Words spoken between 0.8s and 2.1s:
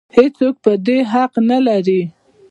دې حق نه لري.